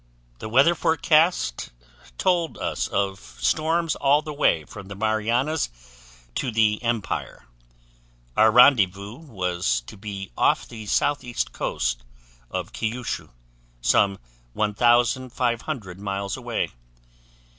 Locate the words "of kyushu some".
12.49-14.17